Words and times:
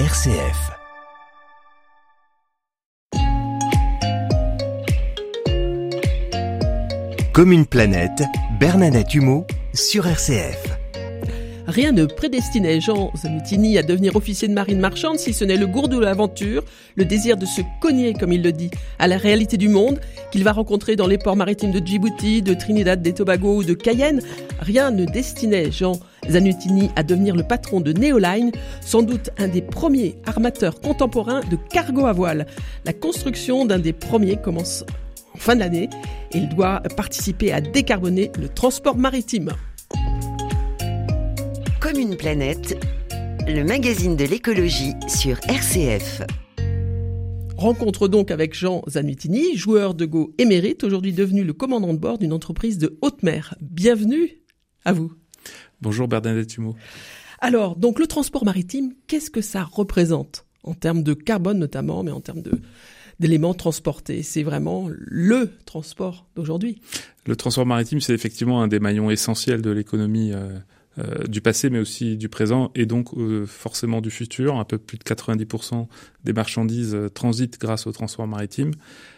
RCF. 0.00 0.72
Comme 7.32 7.52
une 7.52 7.64
planète, 7.64 8.24
Bernadette 8.58 9.14
Humeau 9.14 9.46
sur 9.72 10.08
RCF. 10.08 10.83
Rien 11.74 11.90
ne 11.90 12.06
prédestinait 12.06 12.80
Jean 12.80 13.10
Zanutini 13.16 13.78
à 13.78 13.82
devenir 13.82 14.14
officier 14.14 14.46
de 14.46 14.52
marine 14.52 14.78
marchande 14.78 15.18
si 15.18 15.32
ce 15.32 15.44
n'est 15.44 15.56
le 15.56 15.66
goût 15.66 15.88
de 15.88 15.98
l'aventure, 15.98 16.62
le 16.94 17.04
désir 17.04 17.36
de 17.36 17.44
se 17.46 17.62
cogner, 17.80 18.14
comme 18.14 18.32
il 18.32 18.44
le 18.44 18.52
dit, 18.52 18.70
à 19.00 19.08
la 19.08 19.16
réalité 19.16 19.56
du 19.56 19.68
monde 19.68 19.98
qu'il 20.30 20.44
va 20.44 20.52
rencontrer 20.52 20.94
dans 20.94 21.08
les 21.08 21.18
ports 21.18 21.34
maritimes 21.34 21.72
de 21.72 21.84
Djibouti, 21.84 22.42
de 22.42 22.54
Trinidad 22.54 23.04
et 23.04 23.12
Tobago 23.12 23.56
ou 23.56 23.64
de 23.64 23.74
Cayenne. 23.74 24.20
Rien 24.60 24.92
ne 24.92 25.04
destinait 25.04 25.72
Jean 25.72 25.94
Zanutini 26.30 26.90
à 26.94 27.02
devenir 27.02 27.34
le 27.34 27.42
patron 27.42 27.80
de 27.80 27.92
Neoline, 27.92 28.52
sans 28.80 29.02
doute 29.02 29.30
un 29.36 29.48
des 29.48 29.60
premiers 29.60 30.14
armateurs 30.26 30.80
contemporains 30.80 31.40
de 31.50 31.56
cargo 31.56 32.06
à 32.06 32.12
voile. 32.12 32.46
La 32.84 32.92
construction 32.92 33.64
d'un 33.64 33.80
des 33.80 33.92
premiers 33.92 34.36
commence 34.36 34.84
en 35.34 35.38
fin 35.38 35.56
d'année 35.56 35.90
et 36.30 36.38
il 36.38 36.48
doit 36.50 36.82
participer 36.96 37.52
à 37.52 37.60
décarboner 37.60 38.30
le 38.38 38.48
transport 38.48 38.96
maritime. 38.96 39.50
Comme 41.84 41.98
une 41.98 42.16
planète, 42.16 42.82
le 43.46 43.62
magazine 43.62 44.16
de 44.16 44.24
l'écologie 44.24 44.94
sur 45.06 45.38
RCF. 45.50 46.22
Rencontre 47.58 48.08
donc 48.08 48.30
avec 48.30 48.54
Jean 48.54 48.82
Zanutini, 48.88 49.54
joueur 49.54 49.92
de 49.92 50.06
Go 50.06 50.32
émérite, 50.38 50.82
aujourd'hui 50.82 51.12
devenu 51.12 51.44
le 51.44 51.52
commandant 51.52 51.92
de 51.92 51.98
bord 51.98 52.16
d'une 52.16 52.32
entreprise 52.32 52.78
de 52.78 52.96
haute 53.02 53.22
mer. 53.22 53.54
Bienvenue 53.60 54.30
à 54.86 54.94
vous. 54.94 55.12
Bonjour 55.82 56.08
Bernadette 56.08 56.56
Humeau. 56.56 56.74
Alors, 57.40 57.76
donc 57.76 57.98
le 57.98 58.06
transport 58.06 58.46
maritime, 58.46 58.94
qu'est-ce 59.06 59.28
que 59.28 59.42
ça 59.42 59.62
représente 59.62 60.46
en 60.62 60.72
termes 60.72 61.02
de 61.02 61.12
carbone 61.12 61.58
notamment, 61.58 62.02
mais 62.02 62.12
en 62.12 62.22
termes 62.22 62.40
de 62.40 62.62
d'éléments 63.20 63.52
transportés? 63.52 64.22
C'est 64.22 64.42
vraiment 64.42 64.88
le 64.88 65.50
transport 65.66 66.30
d'aujourd'hui? 66.34 66.80
Le 67.26 67.36
transport 67.36 67.66
maritime, 67.66 68.00
c'est 68.00 68.14
effectivement 68.14 68.62
un 68.62 68.68
des 68.68 68.80
maillons 68.80 69.10
essentiels 69.10 69.60
de 69.60 69.70
l'économie 69.70 70.32
euh, 70.32 70.58
euh, 71.00 71.24
du 71.26 71.40
passé, 71.40 71.70
mais 71.70 71.80
aussi 71.80 72.16
du 72.16 72.28
présent, 72.28 72.70
et 72.76 72.86
donc 72.86 73.14
euh, 73.16 73.46
forcément 73.46 74.00
du 74.00 74.10
futur. 74.10 74.60
Un 74.60 74.64
peu 74.64 74.78
plus 74.78 74.96
de 74.96 75.02
90% 75.02 75.88
des 76.22 76.32
marchandises 76.32 76.94
euh, 76.94 77.08
transitent 77.08 77.60
grâce 77.60 77.88
au 77.88 77.92
transport 77.92 78.28
maritime. 78.28 78.70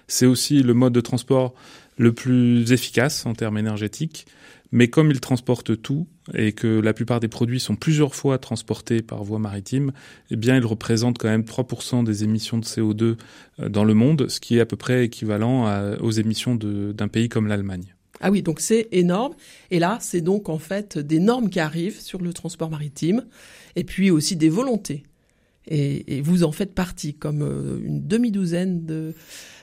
C'est 0.09 0.25
aussi 0.25 0.63
le 0.63 0.73
mode 0.73 0.95
de 0.95 1.03
transport 1.03 1.55
le 1.99 2.15
plus 2.15 2.73
efficace 2.73 3.27
en 3.27 3.35
termes 3.35 3.59
énergétiques. 3.59 4.27
Mais 4.73 4.89
comme 4.89 5.11
il 5.11 5.21
transporte 5.21 5.81
tout 5.81 6.09
et 6.35 6.53
que 6.53 6.81
la 6.81 6.95
plupart 6.95 7.21
des 7.21 7.29
produits 7.29 7.61
sont 7.61 7.77
plusieurs 7.77 8.15
fois 8.15 8.39
transportés 8.39 9.03
par 9.03 9.23
voie 9.23 9.39
maritime, 9.39 9.93
eh 10.31 10.37
bien, 10.37 10.57
il 10.57 10.65
représente 10.65 11.19
quand 11.19 11.29
même 11.29 11.43
3% 11.43 12.05
des 12.05 12.25
émissions 12.25 12.59
de 12.59 12.65
CO2 12.65 13.17
dans 13.69 13.85
le 13.85 13.95
monde, 13.95 14.29
ce 14.29 14.41
qui 14.41 14.57
est 14.57 14.61
à 14.61 14.67
peu 14.67 14.77
près 14.77 15.05
équivalent 15.05 15.97
aux 16.01 16.11
émissions 16.11 16.57
d'un 16.57 17.09
pays 17.09 17.29
comme 17.29 17.47
l'Allemagne. 17.47 17.96
Ah 18.21 18.31
oui, 18.31 18.43
donc 18.43 18.61
c'est 18.61 18.89
énorme. 18.93 19.35
Et 19.71 19.79
là, 19.79 19.99
c'est 20.01 20.21
donc 20.21 20.49
en 20.49 20.59
fait 20.59 20.99
des 20.99 21.19
normes 21.19 21.51
qui 21.51 21.61
arrivent 21.61 22.01
sur 22.01 22.21
le 22.21 22.33
transport 22.33 22.71
maritime, 22.71 23.27
et 23.75 23.85
puis 23.85 24.11
aussi 24.11 24.37
des 24.37 24.49
volontés. 24.49 25.03
Et, 25.69 26.21
vous 26.21 26.45
en 26.45 26.53
faites 26.53 26.75
partie, 26.75 27.15
comme 27.15 27.43
euh, 27.43 27.81
une 27.83 28.07
demi-douzaine 28.07 28.87
de 28.87 29.15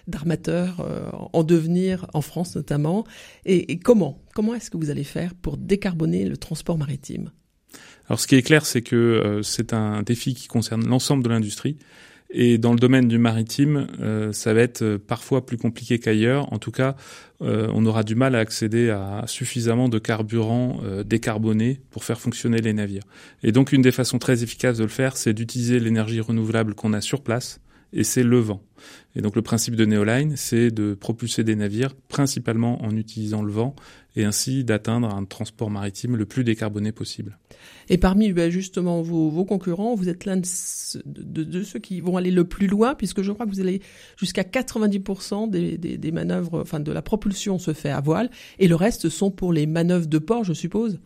d'armateurs 0.05 0.81
euh, 0.81 1.09
en 1.31 1.43
devenir 1.43 2.07
en 2.13 2.19
France 2.19 2.57
notamment. 2.57 3.05
Et, 3.45 3.79
comment 3.79 4.21
Comment 4.33 4.53
est-ce 4.53 4.69
que 4.69 4.75
vous 4.75 4.89
allez 4.89 5.05
faire 5.05 5.33
pour 5.33 5.55
décarboner 5.55 6.25
le 6.25 6.35
transport 6.35 6.77
maritime? 6.77 7.31
Alors, 8.09 8.19
ce 8.19 8.27
qui 8.27 8.35
est 8.35 8.41
clair, 8.41 8.65
c'est 8.65 8.81
que 8.81 8.95
euh, 8.95 9.43
c'est 9.43 9.71
un 9.71 10.03
défi 10.03 10.35
qui 10.35 10.47
concerne 10.47 10.85
l'ensemble 10.85 11.23
de 11.23 11.29
l'industrie. 11.29 11.77
Et 12.35 12.57
dans 12.57 12.73
le 12.73 12.79
domaine 12.79 13.07
du 13.07 13.19
maritime, 13.19 13.87
euh, 14.01 14.33
ça 14.33 14.55
va 14.55 14.61
être 14.61 14.81
euh, 14.81 14.97
parfois 14.97 15.45
plus 15.45 15.57
compliqué 15.57 15.99
qu'ailleurs. 15.99 16.51
En 16.51 16.57
tout 16.57 16.71
cas, 16.71 16.95
euh, 17.43 17.69
on 17.73 17.85
aura 17.85 18.03
du 18.03 18.15
mal 18.15 18.33
à 18.33 18.39
accéder 18.39 18.89
à 18.89 19.23
suffisamment 19.27 19.87
de 19.87 19.99
carburant 19.99 20.79
décarboné 21.05 21.79
pour 21.91 22.03
faire 22.03 22.19
fonctionner 22.19 22.59
les 22.59 22.73
navires. 22.73 23.03
Et 23.43 23.51
donc, 23.51 23.71
une 23.71 23.83
des 23.83 23.91
façons 23.91 24.17
très 24.17 24.41
efficaces 24.43 24.79
de 24.79 24.83
le 24.83 24.89
faire, 24.89 25.15
c'est 25.15 25.33
d'utiliser 25.33 25.79
l'énergie 25.79 26.19
renouvelable 26.19 26.73
qu'on 26.73 26.93
a 26.93 27.01
sur 27.01 27.21
place, 27.21 27.59
et 27.91 28.03
c'est 28.03 28.23
le 28.23 28.39
vent. 28.39 28.63
Et 29.15 29.21
donc, 29.21 29.35
le 29.35 29.43
principe 29.43 29.75
de 29.75 29.85
Neoline, 29.85 30.35
c'est 30.35 30.71
de 30.71 30.95
propulser 30.95 31.43
des 31.43 31.55
navires 31.55 31.93
principalement 32.07 32.83
en 32.83 32.95
utilisant 32.97 33.43
le 33.43 33.51
vent 33.51 33.75
et 34.15 34.25
ainsi 34.25 34.63
d'atteindre 34.63 35.13
un 35.13 35.25
transport 35.25 35.69
maritime 35.69 36.15
le 36.15 36.25
plus 36.25 36.43
décarboné 36.43 36.91
possible. 36.91 37.37
Et 37.89 37.97
parmi 37.97 38.31
ben, 38.31 38.49
justement 38.49 39.01
vos, 39.01 39.45
concurrents, 39.45 39.95
vous 39.95 40.09
êtes 40.09 40.25
l'un 40.25 40.37
de, 40.37 41.63
ceux 41.63 41.79
qui 41.79 42.01
vont 42.01 42.17
aller 42.17 42.31
le 42.31 42.43
plus 42.43 42.67
loin, 42.67 42.95
puisque 42.95 43.21
je 43.21 43.31
crois 43.31 43.45
que 43.45 43.51
vous 43.51 43.61
allez 43.61 43.81
jusqu'à 44.17 44.43
90% 44.43 45.49
des, 45.49 45.77
des, 45.77 46.11
manœuvres, 46.11 46.61
enfin 46.61 46.79
de 46.79 46.91
la 46.91 47.01
propulsion 47.01 47.57
se 47.57 47.73
fait 47.73 47.89
à 47.89 48.01
voile, 48.01 48.29
et 48.59 48.67
le 48.67 48.75
reste 48.75 49.09
sont 49.09 49.31
pour 49.31 49.53
les 49.53 49.65
manœuvres 49.65 50.07
de 50.07 50.17
port, 50.17 50.43
je 50.43 50.53
suppose? 50.53 50.99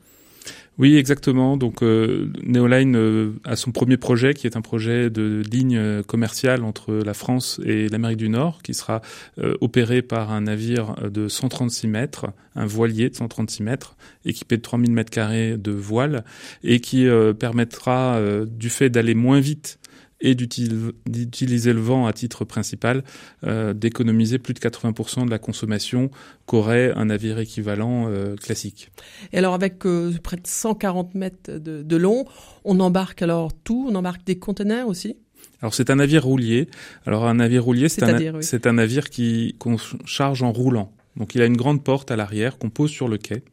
Oui, 0.77 0.95
exactement. 0.95 1.57
Donc 1.57 1.81
euh, 1.81 2.31
Neoline 2.43 2.95
euh, 2.95 3.31
a 3.43 3.55
son 3.55 3.71
premier 3.71 3.97
projet 3.97 4.35
qui 4.35 4.45
est 4.45 4.55
un 4.55 4.61
projet 4.61 5.09
de 5.09 5.41
ligne 5.51 5.75
euh, 5.77 6.03
commerciale 6.03 6.63
entre 6.63 6.93
la 6.93 7.15
France 7.15 7.59
et 7.65 7.89
l'Amérique 7.89 8.17
du 8.17 8.29
Nord 8.29 8.61
qui 8.61 8.75
sera 8.75 9.01
euh, 9.39 9.55
opéré 9.59 10.03
par 10.03 10.31
un 10.31 10.41
navire 10.41 10.95
de 11.09 11.27
136 11.27 11.87
mètres, 11.87 12.27
un 12.55 12.67
voilier 12.67 13.09
de 13.09 13.15
136 13.15 13.63
mètres 13.63 13.97
équipé 14.23 14.57
de 14.57 14.61
3000 14.61 14.91
mètres 14.91 15.09
carrés 15.09 15.57
de 15.57 15.71
voile 15.71 16.23
et 16.63 16.79
qui 16.79 17.07
permettra 17.39 18.19
du 18.45 18.69
fait 18.69 18.89
d'aller 18.89 19.15
moins 19.15 19.39
vite 19.39 19.79
et 20.22 20.35
d'utiliser 20.35 21.73
le 21.73 21.79
vent 21.79 22.07
à 22.07 22.13
titre 22.13 22.45
principal, 22.45 23.03
euh, 23.44 23.73
d'économiser 23.73 24.39
plus 24.39 24.53
de 24.53 24.59
80% 24.59 25.25
de 25.25 25.29
la 25.29 25.39
consommation 25.39 26.09
qu'aurait 26.45 26.91
un 26.95 27.05
navire 27.05 27.39
équivalent 27.39 28.07
euh, 28.09 28.35
classique. 28.35 28.89
Et 29.31 29.38
alors 29.38 29.53
avec 29.53 29.85
euh, 29.85 30.13
près 30.23 30.38
de 30.38 30.47
140 30.47 31.16
mètres 31.16 31.51
de, 31.51 31.83
de, 31.83 31.95
long, 31.97 32.25
on 32.63 32.79
embarque 32.79 33.22
alors 33.22 33.53
tout, 33.53 33.88
on 33.89 33.95
embarque 33.95 34.25
des 34.25 34.39
conteneurs 34.39 34.88
aussi? 34.88 35.17
Alors 35.61 35.73
c'est 35.73 35.89
un 35.89 35.95
navire 35.95 36.23
roulier. 36.23 36.67
Alors 37.06 37.25
un 37.25 37.35
navire 37.35 37.63
roulier, 37.63 37.89
c'est 37.89 38.03
un, 38.03 38.41
c'est 38.41 38.67
un 38.67 38.73
navire 38.73 39.09
qui 39.09 39.56
qu'on 39.59 39.77
charge 40.06 40.44
en 40.44 40.51
roulant. 40.51 40.91
Donc 41.17 41.35
il 41.35 41.41
a 41.41 41.45
une 41.45 41.57
grande 41.57 41.83
porte 41.83 42.11
à 42.11 42.16
l'arrière 42.16 42.57
qu'on 42.57 42.69
pose 42.69 42.91
sur 42.91 43.07
le 43.07 43.17
quai, 43.17 43.44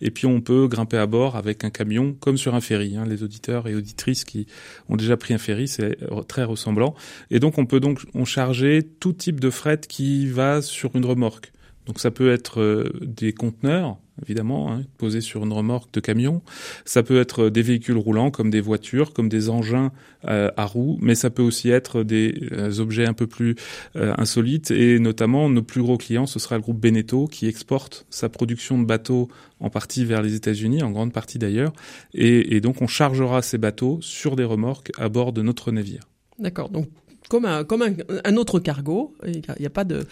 et 0.00 0.10
puis 0.10 0.26
on 0.26 0.40
peut 0.40 0.68
grimper 0.68 0.98
à 0.98 1.06
bord 1.06 1.36
avec 1.36 1.64
un 1.64 1.70
camion 1.70 2.14
comme 2.20 2.36
sur 2.36 2.54
un 2.54 2.60
ferry. 2.60 2.96
Hein. 2.96 3.06
Les 3.08 3.22
auditeurs 3.22 3.66
et 3.66 3.74
auditrices 3.74 4.24
qui 4.24 4.46
ont 4.88 4.96
déjà 4.96 5.16
pris 5.16 5.32
un 5.34 5.38
ferry, 5.38 5.66
c'est 5.66 5.96
très 6.28 6.44
ressemblant. 6.44 6.94
Et 7.30 7.40
donc 7.40 7.58
on 7.58 7.66
peut 7.66 7.80
donc 7.80 8.00
on 8.14 8.24
charger 8.24 8.82
tout 9.00 9.12
type 9.12 9.40
de 9.40 9.50
fret 9.50 9.80
qui 9.88 10.26
va 10.26 10.60
sur 10.60 10.94
une 10.94 11.06
remorque. 11.06 11.53
Donc 11.86 12.00
ça 12.00 12.10
peut 12.10 12.32
être 12.32 12.60
euh, 12.60 12.92
des 13.02 13.32
conteneurs, 13.32 13.98
évidemment, 14.22 14.72
hein, 14.72 14.82
posés 14.96 15.20
sur 15.20 15.44
une 15.44 15.52
remorque 15.52 15.92
de 15.92 16.00
camion. 16.00 16.40
Ça 16.84 17.02
peut 17.02 17.20
être 17.20 17.50
des 17.50 17.62
véhicules 17.62 17.96
roulants 17.96 18.30
comme 18.30 18.50
des 18.50 18.60
voitures, 18.60 19.12
comme 19.12 19.28
des 19.28 19.50
engins 19.50 19.92
euh, 20.26 20.50
à 20.56 20.64
roues, 20.64 20.98
mais 21.02 21.14
ça 21.14 21.28
peut 21.30 21.42
aussi 21.42 21.70
être 21.70 22.02
des 22.02 22.48
euh, 22.52 22.78
objets 22.78 23.06
un 23.06 23.12
peu 23.12 23.26
plus 23.26 23.56
insolites. 23.94 24.70
Et 24.70 24.98
notamment, 24.98 25.50
nos 25.50 25.62
plus 25.62 25.82
gros 25.82 25.98
clients, 25.98 26.26
ce 26.26 26.38
sera 26.38 26.56
le 26.56 26.62
groupe 26.62 26.80
Beneteau 26.80 27.26
qui 27.26 27.46
exporte 27.46 28.06
sa 28.08 28.28
production 28.28 28.78
de 28.78 28.84
bateaux 28.84 29.28
en 29.60 29.70
partie 29.70 30.04
vers 30.04 30.22
les 30.22 30.34
États-Unis, 30.34 30.82
en 30.82 30.90
grande 30.90 31.12
partie 31.12 31.38
d'ailleurs. 31.38 31.72
Et, 32.14 32.56
et 32.56 32.60
donc 32.60 32.82
on 32.82 32.86
chargera 32.86 33.42
ces 33.42 33.58
bateaux 33.58 33.98
sur 34.00 34.36
des 34.36 34.44
remorques 34.44 34.92
à 34.98 35.08
bord 35.08 35.32
de 35.32 35.42
notre 35.42 35.70
navire. 35.70 36.02
D'accord. 36.38 36.68
Donc 36.68 36.88
comme 37.28 37.44
un, 37.46 38.36
autre 38.36 38.60
cargo, 38.60 39.14
il 39.26 39.42
n'y 39.58 39.66
a, 39.66 39.70
pas 39.70 39.84
de 39.84 40.06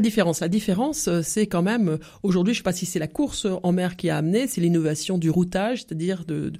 différence. 0.00 0.40
La 0.40 0.48
différence, 0.48 1.08
euh, 1.08 1.20
c'est 1.22 1.46
quand 1.46 1.62
même, 1.62 1.88
euh, 1.88 1.96
aujourd'hui, 2.22 2.54
je 2.54 2.58
ne 2.58 2.60
sais 2.60 2.64
pas 2.64 2.72
si 2.72 2.86
c'est 2.86 2.98
la 2.98 3.08
course 3.08 3.46
en 3.62 3.72
mer 3.72 3.96
qui 3.96 4.10
a 4.10 4.16
amené, 4.16 4.46
c'est 4.46 4.60
l'innovation 4.60 5.18
du 5.18 5.30
routage, 5.30 5.80
c'est-à-dire 5.82 6.24
de, 6.24 6.52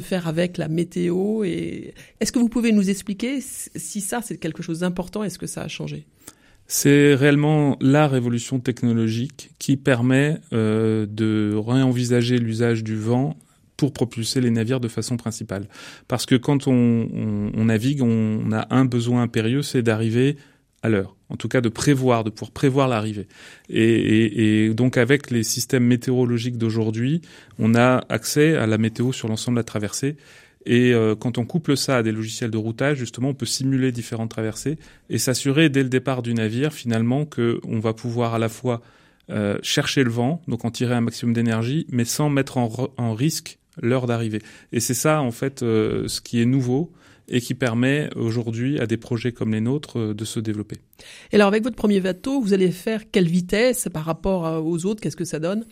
faire 0.00 0.28
avec 0.28 0.58
la 0.58 0.68
météo. 0.68 1.44
Est-ce 1.44 2.32
que 2.32 2.38
vous 2.38 2.48
pouvez 2.48 2.72
nous 2.72 2.90
expliquer 2.90 3.40
si 3.40 4.00
ça, 4.00 4.20
c'est 4.22 4.38
quelque 4.38 4.62
chose 4.62 4.80
d'important, 4.80 5.22
est-ce 5.24 5.38
que 5.38 5.46
ça 5.46 5.62
a 5.62 5.68
changé? 5.68 6.06
C'est 6.66 7.14
réellement 7.14 7.76
la 7.80 8.08
révolution 8.08 8.58
technologique 8.58 9.50
qui 9.58 9.76
permet 9.76 10.38
euh, 10.52 11.06
de 11.06 11.54
réenvisager 11.54 12.38
l'usage 12.38 12.82
du 12.82 12.96
vent 12.96 13.36
pour 13.82 13.92
propulser 13.92 14.40
les 14.40 14.50
navires 14.50 14.78
de 14.78 14.86
façon 14.86 15.16
principale. 15.16 15.66
Parce 16.06 16.24
que 16.24 16.36
quand 16.36 16.68
on, 16.68 17.64
navigue, 17.64 18.00
on 18.00 18.52
a 18.52 18.72
un 18.72 18.84
besoin 18.84 19.22
impérieux, 19.22 19.62
c'est 19.62 19.82
d'arriver 19.82 20.36
à 20.84 20.88
l'heure. 20.88 21.16
En 21.30 21.34
tout 21.34 21.48
cas, 21.48 21.60
de 21.60 21.68
prévoir, 21.68 22.22
de 22.22 22.30
pouvoir 22.30 22.52
prévoir 22.52 22.86
l'arrivée. 22.86 23.26
Et, 23.68 24.70
donc, 24.72 24.98
avec 24.98 25.32
les 25.32 25.42
systèmes 25.42 25.84
météorologiques 25.84 26.58
d'aujourd'hui, 26.58 27.22
on 27.58 27.74
a 27.74 28.04
accès 28.08 28.56
à 28.56 28.68
la 28.68 28.78
météo 28.78 29.10
sur 29.10 29.26
l'ensemble 29.26 29.56
de 29.56 29.60
la 29.60 29.64
traversée. 29.64 30.16
Et 30.64 30.94
euh, 30.94 31.16
quand 31.16 31.38
on 31.38 31.44
couple 31.44 31.76
ça 31.76 31.96
à 31.96 32.02
des 32.04 32.12
logiciels 32.12 32.52
de 32.52 32.56
routage, 32.56 32.98
justement, 32.98 33.30
on 33.30 33.34
peut 33.34 33.46
simuler 33.46 33.90
différentes 33.90 34.30
traversées 34.30 34.78
et 35.10 35.18
s'assurer 35.18 35.70
dès 35.70 35.82
le 35.82 35.88
départ 35.88 36.22
du 36.22 36.34
navire, 36.34 36.72
finalement, 36.72 37.24
qu'on 37.24 37.80
va 37.80 37.94
pouvoir 37.94 38.34
à 38.34 38.38
la 38.38 38.48
fois 38.48 38.80
euh, 39.30 39.58
chercher 39.60 40.04
le 40.04 40.10
vent, 40.10 40.40
donc 40.46 40.64
en 40.64 40.70
tirer 40.70 40.94
un 40.94 41.00
maximum 41.00 41.32
d'énergie, 41.32 41.84
mais 41.90 42.04
sans 42.04 42.30
mettre 42.30 42.58
en, 42.58 42.70
en 42.96 43.14
risque 43.14 43.58
l'heure 43.80 44.06
d'arrivée. 44.06 44.42
Et 44.72 44.80
c'est 44.80 44.94
ça, 44.94 45.22
en 45.22 45.30
fait, 45.30 45.62
euh, 45.62 46.08
ce 46.08 46.20
qui 46.20 46.40
est 46.40 46.46
nouveau 46.46 46.92
et 47.28 47.40
qui 47.40 47.54
permet 47.54 48.10
aujourd'hui 48.16 48.80
à 48.80 48.86
des 48.86 48.96
projets 48.96 49.32
comme 49.32 49.52
les 49.52 49.60
nôtres 49.60 49.98
euh, 49.98 50.14
de 50.14 50.24
se 50.24 50.40
développer. 50.40 50.76
Et 51.30 51.36
alors 51.36 51.48
avec 51.48 51.62
votre 51.62 51.76
premier 51.76 52.00
bateau, 52.00 52.40
vous 52.40 52.52
allez 52.52 52.70
faire 52.70 53.10
quelle 53.10 53.28
vitesse 53.28 53.88
par 53.92 54.04
rapport 54.04 54.64
aux 54.64 54.86
autres? 54.86 55.00
Qu'est-ce 55.00 55.16
que 55.16 55.24
ça 55.24 55.38
donne? 55.38 55.64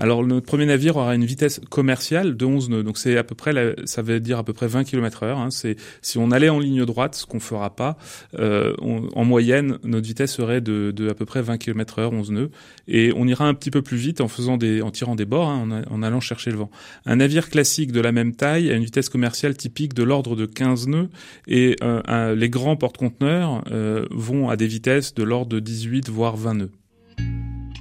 Alors 0.00 0.26
notre 0.26 0.46
premier 0.46 0.64
navire 0.64 0.96
aura 0.96 1.14
une 1.14 1.26
vitesse 1.26 1.60
commerciale 1.68 2.34
de 2.34 2.44
11 2.46 2.70
nœuds, 2.70 2.82
donc 2.82 2.96
c'est 2.96 3.18
à 3.18 3.22
peu 3.22 3.34
près, 3.34 3.76
ça 3.84 4.00
veut 4.00 4.18
dire 4.18 4.38
à 4.38 4.44
peu 4.44 4.54
près 4.54 4.66
20 4.66 4.84
km 4.84 5.24
heure. 5.24 5.38
Hein. 5.38 5.50
C'est 5.50 5.76
si 6.00 6.16
on 6.16 6.30
allait 6.30 6.48
en 6.48 6.58
ligne 6.58 6.86
droite, 6.86 7.14
ce 7.14 7.26
qu'on 7.26 7.38
fera 7.38 7.76
pas, 7.76 7.98
euh, 8.38 8.74
en 8.80 9.24
moyenne 9.24 9.78
notre 9.84 10.06
vitesse 10.06 10.32
serait 10.32 10.62
de, 10.62 10.90
de, 10.90 11.10
à 11.10 11.14
peu 11.14 11.26
près 11.26 11.42
20 11.42 11.58
km 11.58 11.98
heure, 11.98 12.12
11 12.12 12.30
nœuds, 12.30 12.50
et 12.88 13.12
on 13.14 13.26
ira 13.26 13.46
un 13.46 13.52
petit 13.52 13.70
peu 13.70 13.82
plus 13.82 13.98
vite 13.98 14.22
en 14.22 14.28
faisant 14.28 14.56
des, 14.56 14.80
en 14.80 14.90
tirant 14.90 15.16
des 15.16 15.26
bords, 15.26 15.50
hein, 15.50 15.82
en, 15.90 16.02
allant 16.02 16.20
chercher 16.20 16.50
le 16.50 16.56
vent. 16.56 16.70
Un 17.04 17.16
navire 17.16 17.50
classique 17.50 17.92
de 17.92 18.00
la 18.00 18.10
même 18.10 18.34
taille 18.34 18.70
a 18.70 18.74
une 18.74 18.84
vitesse 18.84 19.10
commerciale 19.10 19.54
typique 19.54 19.92
de 19.92 20.02
l'ordre 20.02 20.34
de 20.34 20.46
15 20.46 20.88
nœuds, 20.88 21.10
et 21.46 21.76
euh, 21.82 22.34
les 22.34 22.48
grands 22.48 22.76
porte-conteneurs 22.76 23.64
euh, 23.70 24.06
vont 24.10 24.48
à 24.48 24.56
des 24.56 24.66
vitesses 24.66 25.12
de 25.12 25.22
l'ordre 25.22 25.50
de 25.50 25.60
18 25.60 26.08
voire 26.08 26.38
20 26.38 26.54
nœuds. 26.54 26.70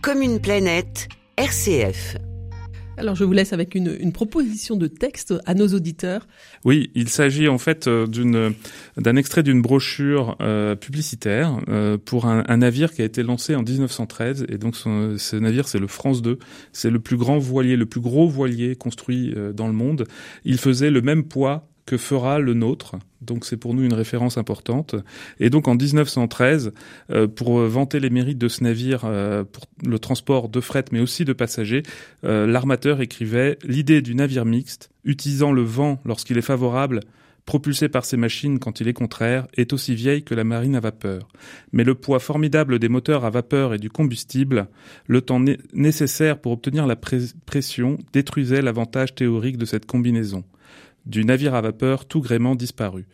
Comme 0.02 0.22
une 0.22 0.40
planète 0.40 1.08
RCF. 1.40 2.18
Alors 2.98 3.16
je 3.16 3.24
vous 3.24 3.32
laisse 3.32 3.54
avec 3.54 3.74
une, 3.74 4.12
proposition 4.12 4.76
de 4.76 4.88
texte 4.88 5.34
à 5.46 5.54
nos 5.54 5.70
auditeurs. 5.70 6.28
Oui, 6.66 6.92
il 6.96 7.08
s'agit 7.08 7.48
en 7.48 7.58
fait 7.58 7.88
euh, 7.88 8.08
d'une 8.08 8.54
d'un 8.98 9.16
extrait 9.16 9.42
d'une 9.42 9.62
brochure 9.62 10.36
euh, 10.42 10.76
publicitaire 10.76 11.58
euh, 11.70 11.98
pour 11.98 12.26
un, 12.26 12.58
navire 12.58 12.92
qui 12.92 13.02
a 13.04 13.06
été 13.06 13.24
lancé 13.24 13.56
en 13.56 13.64
1913 13.64 14.48
et 14.50 14.58
donc 14.58 14.76
ce 14.76 15.36
navire 15.38 15.70
c'est 15.70 15.80
le 15.80 15.88
France 15.88 16.22
2. 16.22 16.40
C'est 16.74 16.90
le 16.90 17.00
plus 17.00 17.16
grand 17.16 17.38
voilier, 17.38 17.78
le 17.78 17.86
plus 17.86 18.02
gros 18.02 18.28
voilier 18.28 18.76
construit 18.76 19.34
dans 19.54 19.68
le 19.68 19.74
monde. 19.74 20.04
Il 20.44 20.58
faisait 20.58 20.92
le 20.92 21.02
même 21.02 21.24
poids 21.24 21.70
que 21.90 21.98
fera 21.98 22.38
le 22.38 22.54
nôtre. 22.54 22.98
Donc 23.20 23.46
c'est 23.46 23.58
pour 23.58 23.74
nous 23.74 23.84
une 23.84 23.96
référence 23.96 24.38
importante. 24.38 24.94
Et 25.40 25.50
donc 25.50 25.68
en 25.68 25.74
1913, 25.74 26.72
euh, 27.10 27.28
pour 27.28 27.60
vanter 27.62 28.00
les 28.00 28.12
mérites 28.12 28.38
de 28.38 28.48
ce 28.48 28.64
navire 28.64 29.06
euh, 29.06 29.44
pour 29.44 29.64
le 29.84 29.98
transport 29.98 30.50
de 30.50 30.62
fret 30.62 30.86
mais 30.92 31.00
aussi 31.00 31.26
de 31.26 31.34
passagers, 31.34 31.82
euh, 32.26 32.46
l'armateur 32.46 33.02
écrivait 33.02 33.58
l'idée 33.64 34.04
du 34.04 34.14
navire 34.14 34.46
mixte, 34.46 34.92
utilisant 35.04 35.52
le 35.52 35.64
vent 35.64 36.00
lorsqu'il 36.06 36.38
est 36.38 36.44
favorable, 36.44 37.00
propulsé 37.48 37.90
par 37.90 38.06
ses 38.06 38.18
machines 38.18 38.60
quand 38.60 38.82
il 38.82 38.88
est 38.88 38.94
contraire, 38.94 39.48
est 39.58 39.74
aussi 39.74 39.96
vieille 39.96 40.22
que 40.22 40.36
la 40.36 40.44
marine 40.44 40.76
à 40.76 40.80
vapeur. 40.80 41.28
Mais 41.72 41.84
le 41.84 41.96
poids 41.96 42.20
formidable 42.20 42.78
des 42.78 42.90
moteurs 42.90 43.26
à 43.26 43.32
vapeur 43.32 43.74
et 43.74 43.80
du 43.80 43.90
combustible, 43.90 44.68
le 45.08 45.22
temps 45.22 45.44
nécessaire 45.74 46.40
pour 46.40 46.52
obtenir 46.52 46.86
la 46.86 46.96
pression, 46.96 47.98
détruisait 48.14 48.62
l'avantage 48.62 49.16
théorique 49.16 49.58
de 49.58 49.66
cette 49.66 49.88
combinaison 49.88 50.44
du 51.06 51.26
navire 51.26 51.56
à 51.56 51.62
vapeur 51.62 52.06
tout 52.06 52.22
gréement 52.22 52.56
disparu. 52.56 53.06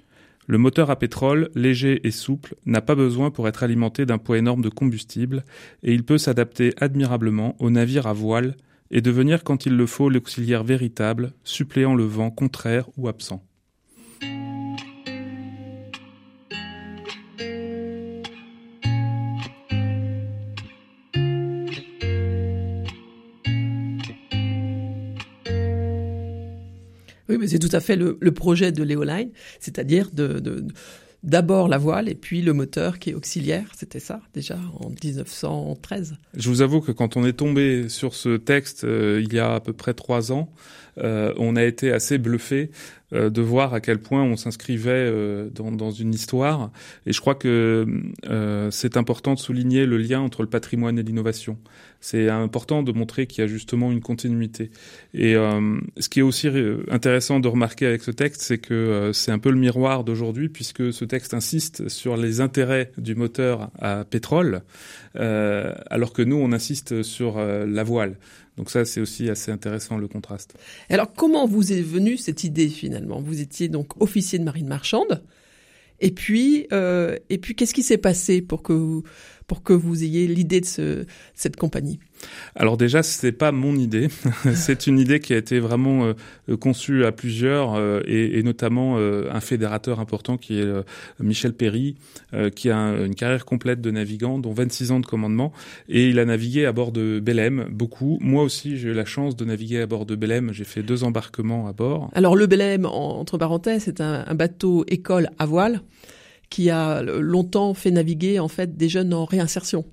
Le 0.47 0.57
moteur 0.59 0.91
à 0.91 0.95
pétrole, 0.95 1.49
léger 1.55 2.05
et 2.07 2.11
souple, 2.11 2.55
n'a 2.65 2.81
pas 2.81 2.93
besoin 2.93 3.31
pour 3.31 3.47
être 3.47 3.63
alimenté 3.63 4.05
d'un 4.05 4.19
poids 4.19 4.37
énorme 4.37 4.61
de 4.61 4.69
combustible, 4.69 5.43
et 5.81 5.93
il 5.93 6.03
peut 6.03 6.19
s'adapter 6.19 6.73
admirablement 6.77 7.55
au 7.59 7.69
navire 7.71 8.05
à 8.05 8.13
voile 8.13 8.55
et 8.91 9.01
devenir 9.01 9.43
quand 9.43 9.65
il 9.65 9.75
le 9.75 9.87
faut 9.87 10.09
l'auxiliaire 10.09 10.63
véritable, 10.63 11.33
suppléant 11.43 11.95
le 11.95 12.03
vent 12.03 12.29
contraire 12.29 12.87
ou 12.97 13.07
absent. 13.07 13.43
Oui, 27.29 27.37
mais 27.39 27.47
c'est 27.47 27.59
tout 27.59 27.69
à 27.71 27.79
fait 27.79 27.95
le, 27.95 28.17
projet 28.31 28.71
de 28.71 28.83
Léoline, 28.83 29.29
c'est-à-dire 29.59 30.11
de, 30.11 30.67
d'abord 31.23 31.67
la 31.67 31.77
voile 31.77 32.07
et 32.07 32.15
puis 32.15 32.41
le 32.41 32.53
moteur 32.53 32.99
qui 32.99 33.09
est 33.09 33.13
auxiliaire. 33.13 33.65
C'était 33.75 33.99
ça 33.99 34.21
déjà 34.33 34.57
en 34.79 34.89
1913. 34.89 36.17
Je 36.35 36.49
vous 36.49 36.61
avoue 36.61 36.81
que 36.81 36.91
quand 36.91 37.17
on 37.17 37.25
est 37.25 37.33
tombé 37.33 37.89
sur 37.89 38.13
ce 38.13 38.37
texte 38.37 38.83
euh, 38.83 39.21
il 39.23 39.33
y 39.33 39.39
a 39.39 39.55
à 39.55 39.59
peu 39.59 39.73
près 39.73 39.93
trois 39.93 40.31
ans, 40.31 40.51
euh, 40.97 41.33
on 41.37 41.55
a 41.55 41.63
été 41.63 41.91
assez 41.91 42.17
bluffé 42.17 42.71
euh, 43.15 43.29
de 43.29 43.41
voir 43.41 43.73
à 43.73 43.79
quel 43.79 43.99
point 43.99 44.23
on 44.23 44.35
s'inscrivait 44.35 44.91
euh, 44.91 45.49
dans, 45.49 45.71
dans, 45.71 45.91
une 45.91 46.13
histoire. 46.13 46.71
Et 47.05 47.13
je 47.13 47.21
crois 47.21 47.35
que 47.35 47.85
c'est 48.71 48.97
important 48.97 49.33
de 49.33 49.39
souligner 49.39 49.85
le 49.85 49.97
lien 49.97 50.19
entre 50.19 50.41
le 50.41 50.49
patrimoine 50.49 50.99
et 50.99 51.03
l'innovation. 51.03 51.57
C'est 52.01 52.29
important 52.29 52.83
de 52.83 52.91
montrer 52.91 53.25
qu'il 53.25 53.41
y 53.41 53.45
a 53.45 53.47
justement 53.47 53.91
une 53.91 54.01
continuité. 54.01 54.69
Et 55.13 55.33
ce 55.33 56.09
qui 56.09 56.19
est 56.19 56.23
aussi 56.23 56.49
intéressant 56.89 57.39
de 57.39 57.47
remarquer 57.47 57.87
avec 57.87 58.03
ce 58.03 58.11
texte, 58.11 58.41
c'est 58.41 58.59
que 58.59 59.11
c'est 59.13 59.31
un 59.31 59.39
peu 59.39 59.49
le 59.49 59.57
miroir 59.57 60.03
d'aujourd'hui, 60.03 60.49
puisque 60.49 60.93
ce 60.93 61.05
texte 61.05 61.33
insiste 61.33 61.87
sur 61.87 62.15
les 62.17 62.41
intérêts 62.41 62.91
du 62.97 63.15
moteur 63.15 63.71
à 63.79 64.03
pétrole, 64.05 64.61
alors 65.15 66.13
que 66.13 66.21
nous, 66.21 66.37
on 66.37 66.51
insiste 66.51 67.01
sur 67.01 67.39
la 67.39 67.83
voile. 67.83 68.17
Donc 68.57 68.69
ça, 68.69 68.85
c'est 68.85 69.01
aussi 69.01 69.29
assez 69.29 69.51
intéressant 69.51 69.97
le 69.97 70.07
contraste. 70.07 70.55
Alors 70.89 71.13
comment 71.13 71.45
vous 71.45 71.73
est 71.73 71.81
venue 71.81 72.17
cette 72.17 72.43
idée 72.43 72.69
finalement? 72.69 73.21
Vous 73.21 73.41
étiez 73.41 73.67
donc 73.67 74.01
officier 74.01 74.39
de 74.39 74.43
marine 74.43 74.67
marchande, 74.67 75.23
et 75.99 76.11
puis 76.11 76.67
euh, 76.71 77.17
et 77.29 77.37
puis 77.37 77.55
qu'est-ce 77.55 77.73
qui 77.73 77.83
s'est 77.83 77.97
passé 77.97 78.41
pour 78.41 78.63
que 78.63 78.73
vous, 78.73 79.03
pour 79.47 79.61
que 79.61 79.73
vous 79.73 80.03
ayez 80.03 80.27
l'idée 80.27 80.61
de 80.61 80.65
ce, 80.65 81.05
cette 81.33 81.57
compagnie? 81.57 81.99
Alors 82.55 82.77
déjà, 82.77 83.03
c'est 83.03 83.31
pas 83.31 83.51
mon 83.51 83.75
idée. 83.75 84.07
c'est 84.53 84.87
une 84.87 84.99
idée 84.99 85.19
qui 85.19 85.33
a 85.33 85.37
été 85.37 85.59
vraiment 85.59 86.13
euh, 86.49 86.57
conçue 86.57 87.05
à 87.05 87.11
plusieurs 87.11 87.75
euh, 87.75 88.01
et, 88.07 88.41
notamment 88.43 88.95
euh, 88.97 89.29
un 89.31 89.41
fédérateur 89.41 89.99
important 89.99 90.37
qui 90.37 90.59
est 90.59 90.65
Michel 91.19 91.53
Perry, 91.53 91.95
qui 92.55 92.69
a 92.69 92.77
une 92.77 93.15
carrière 93.15 93.45
complète 93.45 93.81
de 93.81 93.91
navigant, 93.91 94.39
dont 94.39 94.53
26 94.53 94.91
ans 94.91 94.99
de 94.99 95.05
commandement, 95.05 95.51
et 95.89 96.09
il 96.09 96.19
a 96.19 96.25
navigué 96.25 96.65
à 96.65 96.71
bord 96.71 96.91
de 96.91 97.19
Belém 97.19 97.67
beaucoup. 97.69 98.17
Moi 98.21 98.43
aussi, 98.43 98.77
j'ai 98.77 98.89
eu 98.89 98.93
la 98.93 99.05
chance 99.05 99.35
de 99.35 99.45
naviguer 99.45 99.81
à 99.81 99.87
bord 99.87 100.05
de 100.05 100.15
Belém. 100.15 100.51
J'ai 100.51 100.63
fait 100.63 100.83
deux 100.83 101.03
embarquements 101.03 101.67
à 101.67 101.73
bord. 101.73 102.09
Alors 102.13 102.35
le 102.35 102.45
Belém, 102.45 102.85
entre 102.85 103.37
parenthèses, 103.37 103.83
c'est 103.85 104.01
un, 104.01 104.23
un 104.27 104.35
bateau 104.35 104.85
école 104.87 105.29
à 105.39 105.45
voile 105.45 105.81
qui 106.49 106.69
a 106.69 107.01
longtemps 107.01 107.73
fait 107.73 107.91
naviguer 107.91 108.39
en 108.39 108.47
fait 108.47 108.77
des 108.77 108.89
jeunes 108.89 109.13
en 109.13 109.25
réinsertion. 109.25 109.85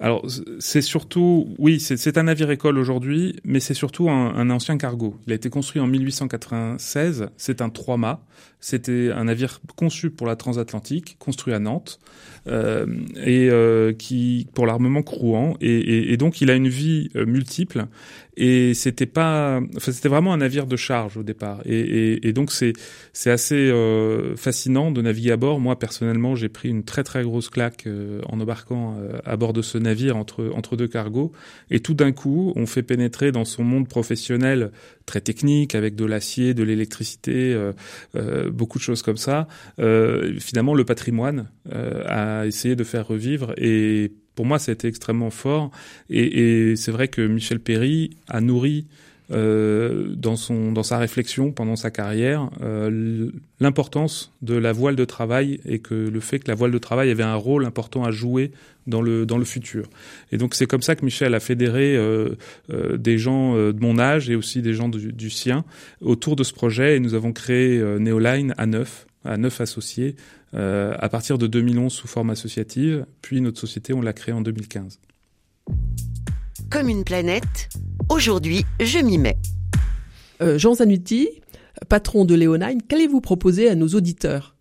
Alors 0.00 0.24
c'est 0.60 0.80
surtout, 0.80 1.56
oui, 1.58 1.80
c'est 1.80 2.18
un 2.18 2.22
navire 2.24 2.52
école 2.52 2.78
aujourd'hui, 2.78 3.40
mais 3.42 3.58
c'est 3.58 3.74
surtout 3.74 4.08
un, 4.08 4.48
ancien 4.50 4.78
cargo. 4.78 5.16
Il 5.26 5.32
a 5.32 5.34
été 5.34 5.50
construit 5.50 5.80
en 5.80 5.88
1896. 5.88 7.30
C'est 7.36 7.60
un 7.62 7.68
trois-mâts. 7.68 8.20
C'était 8.60 9.10
un 9.12 9.24
navire 9.24 9.60
conçu 9.76 10.10
pour 10.10 10.28
la 10.28 10.36
transatlantique, 10.36 11.16
construit 11.18 11.52
à 11.52 11.58
Nantes, 11.58 11.98
euh, 12.46 12.86
et 13.24 13.48
euh, 13.50 13.92
qui 13.92 14.46
pour 14.54 14.66
l'armement 14.66 15.02
crouant. 15.02 15.56
Et, 15.60 15.70
et, 15.70 16.12
et, 16.12 16.16
donc 16.16 16.40
il 16.40 16.50
a 16.50 16.54
une 16.54 16.68
vie 16.68 17.10
euh, 17.16 17.26
multiple. 17.26 17.86
Et 18.40 18.74
c'était 18.74 19.06
pas, 19.06 19.60
enfin, 19.76 19.92
c'était 19.92 20.08
vraiment 20.08 20.32
un 20.32 20.38
navire 20.38 20.66
de 20.66 20.76
charge 20.76 21.16
au 21.16 21.22
départ. 21.22 21.60
Et, 21.64 22.26
et 22.26 22.32
donc 22.32 22.52
c'est 22.52 22.72
c'est 23.12 23.30
assez 23.30 23.56
euh, 23.56 24.36
fascinant 24.36 24.90
de 24.90 25.02
naviguer 25.02 25.32
à 25.32 25.36
bord. 25.36 25.60
Moi 25.60 25.78
personnellement, 25.78 26.36
j'ai 26.36 26.48
pris 26.48 26.68
une 26.68 26.84
très 26.84 27.04
très 27.04 27.22
grosse 27.22 27.48
claque 27.50 27.86
euh, 27.86 28.20
en 28.28 28.40
embarquant 28.40 28.96
à 29.24 29.36
bord 29.36 29.52
de 29.52 29.62
ce 29.62 29.78
navire 29.78 30.16
entre 30.16 30.50
entre 30.54 30.76
deux 30.76 30.88
cargos. 30.88 31.32
Et 31.70 31.80
tout 31.80 31.94
d'un 31.94 32.12
coup, 32.12 32.52
on 32.56 32.66
fait 32.66 32.82
pénétrer 32.82 33.32
dans 33.32 33.44
son 33.44 33.64
monde 33.64 33.88
professionnel 33.88 34.70
très 35.06 35.20
technique 35.20 35.74
avec 35.74 35.96
de 35.96 36.04
l'acier, 36.04 36.54
de 36.54 36.62
l'électricité 36.62 37.56
beaucoup 38.48 38.78
de 38.78 38.82
choses 38.82 39.02
comme 39.02 39.16
ça. 39.16 39.48
Euh, 39.78 40.34
finalement, 40.38 40.74
le 40.74 40.84
patrimoine 40.84 41.48
euh, 41.72 42.04
a 42.06 42.46
essayé 42.46 42.76
de 42.76 42.84
faire 42.84 43.06
revivre 43.06 43.54
et 43.56 44.12
pour 44.38 44.46
moi, 44.46 44.60
ça 44.60 44.70
a 44.70 44.74
été 44.74 44.86
extrêmement 44.86 45.30
fort. 45.30 45.72
Et, 46.10 46.76
c'est 46.76 46.92
vrai 46.92 47.08
que 47.08 47.26
Michel 47.26 47.58
Perry 47.58 48.10
a 48.28 48.40
nourri 48.40 48.86
euh, 49.32 50.14
dans 50.14 50.36
son 50.36 50.70
dans 50.70 50.84
sa 50.84 50.96
réflexion 50.96 51.50
pendant 51.50 51.74
sa 51.74 51.90
carrière 51.90 52.48
euh, 52.62 53.30
l'importance 53.58 54.32
de 54.40 54.54
la 54.54 54.72
voile 54.72 54.94
de 54.94 55.04
travail 55.04 55.58
et 55.64 55.80
que 55.80 55.94
le 55.94 56.20
fait 56.20 56.38
que 56.38 56.48
la 56.48 56.54
voile 56.54 56.70
de 56.70 56.78
travail 56.78 57.10
avait 57.10 57.24
un 57.24 57.34
rôle 57.34 57.66
important 57.66 58.04
à 58.04 58.12
jouer 58.12 58.52
dans 58.86 59.02
le 59.02 59.26
dans 59.26 59.38
le 59.38 59.44
futur. 59.44 59.88
Et 60.30 60.38
donc 60.38 60.54
c'est 60.54 60.66
comme 60.66 60.82
ça 60.82 60.94
que 60.94 61.04
Michel 61.04 61.34
a 61.34 61.40
fédéré 61.40 61.96
euh, 61.96 62.36
des 62.96 63.18
gens 63.18 63.56
de 63.56 63.80
mon 63.80 63.98
âge 63.98 64.30
et 64.30 64.36
aussi 64.36 64.62
des 64.62 64.72
gens 64.72 64.88
du, 64.88 65.12
du, 65.12 65.30
sien 65.30 65.64
autour 66.00 66.36
de 66.36 66.44
ce 66.44 66.52
projet 66.52 66.96
et 66.96 67.00
nous 67.00 67.14
avons 67.14 67.32
créé 67.32 67.82
Neoline 67.98 68.54
à 68.56 68.66
neuf 68.66 69.07
à 69.24 69.36
neuf 69.36 69.60
associés 69.60 70.16
à 70.52 71.08
partir 71.10 71.38
de 71.38 71.46
2011 71.46 71.92
sous 71.92 72.08
forme 72.08 72.30
associative, 72.30 73.04
puis 73.20 73.40
notre 73.40 73.60
société 73.60 73.92
on 73.92 74.00
l'a 74.00 74.12
créée 74.12 74.34
en 74.34 74.40
2015. 74.40 74.98
Comme 76.70 76.88
une 76.88 77.04
planète, 77.04 77.68
aujourd'hui 78.08 78.64
je 78.80 78.98
m'y 78.98 79.18
mets. 79.18 79.38
Euh, 80.40 80.58
Jean 80.58 80.74
Zanutti, 80.74 81.28
patron 81.88 82.24
de 82.24 82.34
Léonine, 82.34 82.82
qu'allez-vous 82.82 83.20
proposer 83.20 83.68
à 83.68 83.74
nos 83.74 83.88
auditeurs 83.88 84.54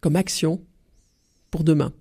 comme 0.00 0.16
action 0.16 0.60
pour 1.50 1.62
demain? 1.62 1.92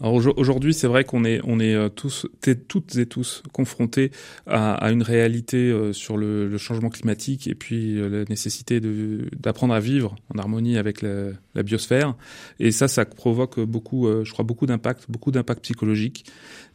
Aujourd'hui, 0.00 0.74
c'est 0.74 0.88
vrai 0.88 1.04
qu'on 1.04 1.24
est, 1.24 1.40
on 1.44 1.60
est 1.60 1.74
euh, 1.74 1.88
tous, 1.88 2.26
toutes 2.66 2.96
et 2.96 3.06
tous 3.06 3.44
confrontés 3.52 4.10
à, 4.44 4.90
une 4.90 5.02
réalité 5.02 5.70
euh, 5.70 5.92
sur 5.92 6.16
le, 6.16 6.58
changement 6.58 6.90
climatique 6.90 7.46
et 7.46 7.54
puis 7.54 7.96
euh, 7.96 8.08
la 8.08 8.24
nécessité 8.24 8.80
d'apprendre 8.80 9.72
à 9.72 9.78
vivre 9.78 10.16
en 10.34 10.38
harmonie 10.38 10.78
avec 10.78 11.00
la, 11.00 11.62
biosphère. 11.62 12.16
Et 12.58 12.72
ça, 12.72 12.88
ça 12.88 13.04
provoque 13.04 13.60
beaucoup, 13.60 14.08
je 14.24 14.32
crois, 14.32 14.44
beaucoup 14.44 14.66
d'impact, 14.66 15.04
beaucoup 15.08 15.30
d'impact 15.30 15.62
psychologique 15.62 16.24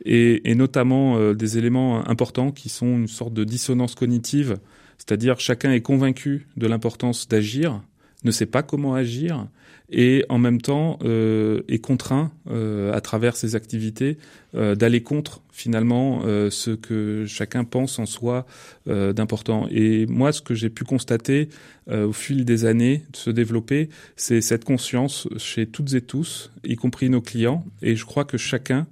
et, 0.06 0.50
et 0.50 0.56
notamment 0.56 1.34
des 1.34 1.58
éléments 1.58 2.08
importants 2.08 2.52
qui 2.52 2.70
sont 2.70 2.88
une 2.88 3.08
sorte 3.08 3.34
de 3.34 3.44
dissonance 3.44 3.96
cognitive, 3.96 4.58
c'est-à-dire 4.98 5.40
chacun 5.40 5.72
est 5.72 5.82
convaincu 5.82 6.48
de 6.56 6.68
l'importance 6.68 7.28
d'agir, 7.28 7.82
ne 8.24 8.32
sait 8.32 8.46
pas 8.46 8.64
comment 8.64 8.96
agir 8.96 9.48
et 9.92 10.24
en 10.30 10.38
même 10.38 10.62
temps 10.62 11.00
euh, 11.04 11.62
est 11.68 11.80
contraint 11.80 12.32
euh, 12.50 12.94
à 12.94 13.02
travers 13.02 13.36
ses 13.36 13.56
activités 13.56 14.18
euh, 14.56 14.76
d'aller 14.76 15.02
contre 15.02 15.42
finalement 15.52 16.22
ce 16.50 16.72
que 16.72 17.26
chacun 17.28 17.66
pense 17.66 18.00
en 18.00 18.06
soi 18.06 18.46
d'important. 18.86 19.68
Et 19.70 20.06
moi, 20.06 20.32
ce 20.32 20.42
que 20.42 20.54
j'ai 20.54 20.70
pu 20.70 20.86
constater 20.86 21.50
au 21.92 22.14
fil 22.14 22.46
des 22.46 22.64
années 22.64 23.04
de 23.12 23.18
se 23.18 23.30
développer, 23.30 23.90
c'est 24.16 24.40
cette 24.40 24.64
conscience 24.64 25.28
chez 25.36 25.66
toutes 25.66 25.94
et 25.96 26.02
tous, 26.02 26.52
y 26.64 26.78
compris 26.78 27.10
nos 27.10 27.20
clients. 27.20 27.66
Et 27.82 27.98
je 27.98 28.06
crois 28.06 28.24
que 28.24 28.38
chacun 28.38 28.88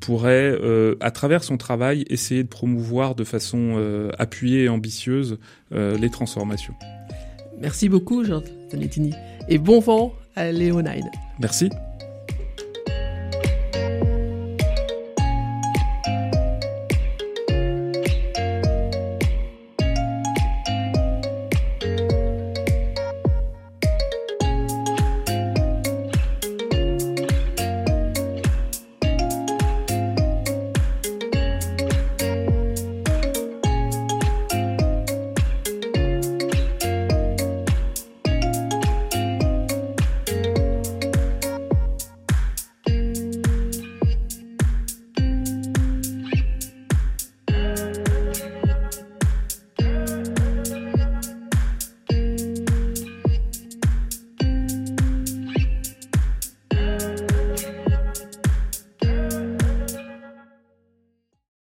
pourrait, 0.00 0.58
à 0.98 1.12
travers 1.12 1.44
son 1.44 1.56
travail, 1.56 2.04
essayer 2.10 2.42
de 2.42 2.48
promouvoir 2.48 3.14
de 3.14 3.22
façon 3.22 4.10
appuyée 4.18 4.64
et 4.64 4.68
ambitieuse 4.68 5.38
les 5.70 6.10
transformations. 6.10 6.74
Merci 7.60 7.88
beaucoup, 7.88 8.24
Jean 8.24 8.42
Tonettini. 8.70 9.14
Et 9.48 9.58
bon 9.58 9.80
vent 9.80 10.12
à 10.36 10.52
Léonide. 10.52 11.06
Merci. 11.40 11.70